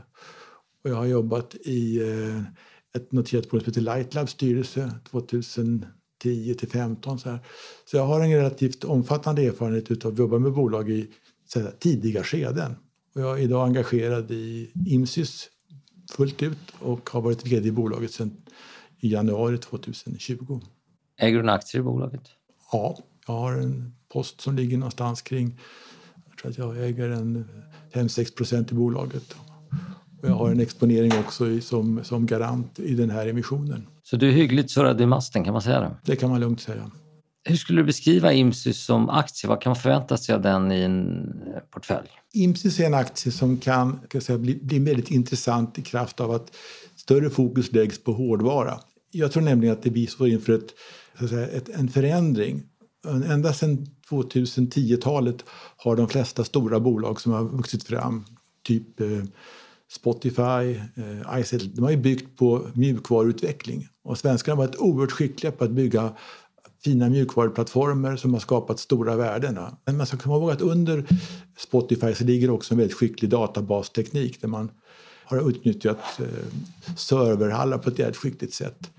[0.85, 2.43] Och jag har jobbat i eh,
[2.97, 5.87] ett noterat bolag som heter Lightlabs styrelse 2010
[6.59, 7.39] till 15 så, här.
[7.91, 11.11] så jag har en relativt omfattande erfarenhet av att jobba med bolag i
[11.55, 12.77] här, tidiga skeden.
[13.15, 15.49] Och jag är idag engagerad i Imsys
[16.11, 18.37] fullt ut och har varit vd i bolaget sedan
[19.01, 20.61] i januari 2020.
[21.19, 22.23] Äger du några aktier i bolaget?
[22.73, 25.61] Ja, jag har en post som ligger någonstans kring,
[26.29, 27.49] jag tror att jag äger en
[27.93, 29.37] 5-6 procent i bolaget.
[30.23, 33.87] Och jag har en exponering också i, som, som garant i den här emissionen.
[34.03, 35.97] Så du är hyggligt surrad i masten, kan man säga det?
[36.05, 36.91] Det kan man lugnt säga.
[37.49, 39.49] Hur skulle du beskriva Imsys som aktie?
[39.49, 41.33] Vad kan man förvänta sig av den i en
[41.71, 42.09] portfölj?
[42.33, 46.31] Imsys är en aktie som kan, kan säga, bli, bli väldigt intressant i kraft av
[46.31, 46.57] att
[46.97, 48.81] större fokus läggs på hårdvara.
[49.11, 52.63] Jag tror nämligen att det vi står inför ett, säga, ett, en förändring.
[53.29, 55.45] Ända sedan 2010-talet
[55.77, 58.25] har de flesta stora bolag som har vuxit fram,
[58.63, 59.23] typ eh,
[59.93, 63.89] Spotify, eh, ICL, de har ju byggt på mjukvaruutveckling.
[64.05, 66.13] Och svenskarna har varit oerhört skickliga på att bygga
[66.85, 69.59] fina mjukvaruplattformar som har skapat stora värden.
[69.85, 71.05] Men man ska komma ihåg att under
[71.59, 74.71] Spotify så ligger också en väldigt skicklig databasteknik där man
[75.25, 76.27] har utnyttjat eh,
[76.97, 78.91] serverhallar på ett jävligt skickligt sätt.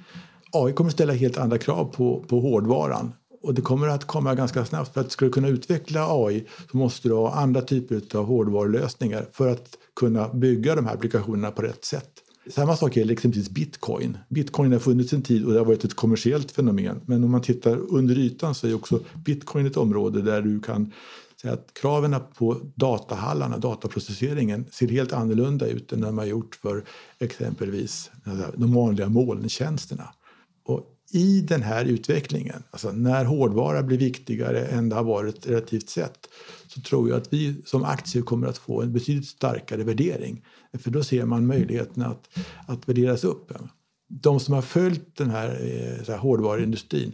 [0.52, 4.36] AI kommer att ställa helt andra krav på, på hårdvaran och det kommer att komma
[4.36, 4.94] ganska snabbt.
[4.94, 9.26] För att ska du kunna utveckla AI så måste du ha andra typer av hårdvarulösningar
[9.32, 12.12] för att kunna bygga de här applikationerna på rätt sätt.
[12.50, 14.18] Samma sak gäller liksom exempelvis bitcoin.
[14.30, 17.02] Bitcoin har funnits en tid och det har varit ett kommersiellt fenomen.
[17.06, 20.92] Men om man tittar under ytan så är också bitcoin ett område där du kan
[21.42, 26.84] säga att kraven på datahallarna, dataprocesseringen, ser helt annorlunda ut än de har gjort för
[27.20, 28.12] exempelvis
[28.56, 30.10] de vanliga molntjänsterna.
[30.66, 35.90] Och i den här utvecklingen, alltså när hårdvara blir viktigare än det har varit relativt
[35.90, 36.30] sett,
[36.68, 40.46] så tror jag att vi som aktier kommer att få en betydligt starkare värdering.
[40.74, 42.30] För då ser man möjligheten att,
[42.68, 43.52] att värderas upp.
[44.10, 47.14] De som har följt den här, eh, så här hårdvaruindustrin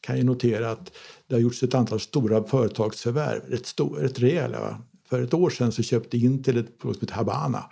[0.00, 0.92] kan ju notera att
[1.26, 4.82] det har gjorts ett antal stora företagsförvärv, rätt, stor, rätt rejäla.
[5.08, 7.64] För ett år sedan så köpte Intel ett bolag som heter Habana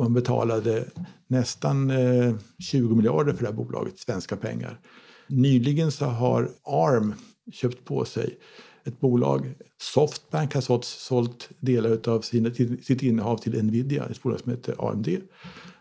[0.00, 0.84] och man betalade
[1.26, 4.80] nästan eh, 20 miljarder för det här bolaget, svenska pengar.
[5.26, 7.14] Nyligen så har ARM
[7.52, 8.38] köpt på sig
[8.84, 9.54] ett bolag.
[9.80, 12.50] Softbank har sålt, sålt delar av sina,
[12.82, 15.08] sitt innehav till Nvidia, ett bolag som heter AMD.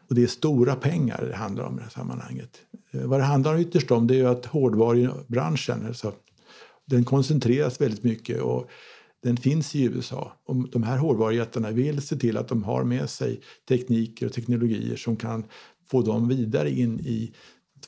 [0.10, 2.60] Och det är stora pengar det handlar om i det här sammanhanget.
[2.92, 6.14] Eh, vad det handlar ytterst om det är att hårdvarubranschen, alltså,
[6.86, 8.70] den koncentreras väldigt mycket och
[9.24, 10.34] den finns i USA.
[10.46, 14.96] Och de här hårdvarujättarna vill se till att de har med sig tekniker och teknologier
[14.96, 15.46] som kan
[15.90, 17.34] få dem vidare in i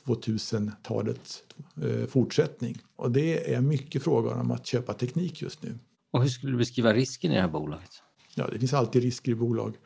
[0.04, 1.42] 2000-talets
[1.82, 2.78] eh, fortsättning.
[2.96, 5.78] Och det är mycket frågan om att köpa teknik just nu.
[6.12, 7.90] Och hur skulle du beskriva risken i det här bolaget?
[8.34, 9.76] Ja, det finns alltid risker i bolag.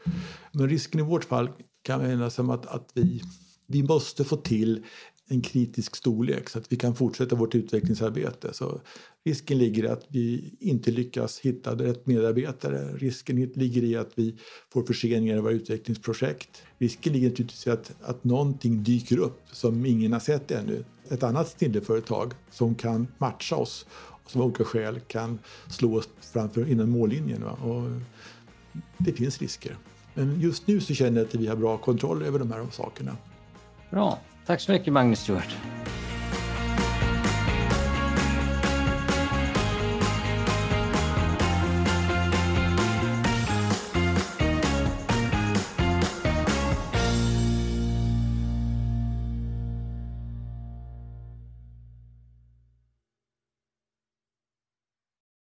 [0.52, 1.50] Men risken i vårt fall
[1.82, 3.22] kan vara som att, att vi,
[3.66, 4.84] vi måste få till
[5.28, 8.54] en kritisk storlek så att vi kan fortsätta vårt utvecklingsarbete.
[8.54, 8.80] Så
[9.24, 12.92] risken ligger i att vi inte lyckas hitta rätt medarbetare.
[12.96, 14.36] Risken ligger i att vi
[14.72, 16.62] får förseningar i våra utvecklingsprojekt.
[16.78, 20.84] Risken ligger naturligtvis i att, att någonting dyker upp som ingen har sett ännu.
[21.08, 23.86] Ett annat snilleföretag som kan matcha oss
[24.24, 27.44] och som av olika skäl kan slå oss framför inom mållinjen.
[27.44, 27.52] Va?
[27.52, 27.90] Och
[28.98, 29.76] det finns risker.
[30.14, 33.16] Men just nu så känner jag att vi har bra kontroll över de här sakerna.
[33.90, 34.18] Bra.
[34.46, 35.56] Tack så mycket Magnus Stewart.